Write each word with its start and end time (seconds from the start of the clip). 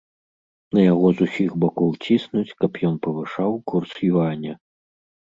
На 0.77 0.85
яго 0.93 1.07
з 1.19 1.27
усіх 1.27 1.49
бакоў 1.63 1.91
ціснуць, 2.05 2.55
каб 2.63 2.79
ён 2.89 2.97
павышаў 3.05 3.51
курс 3.73 3.93
юаня. 4.09 4.57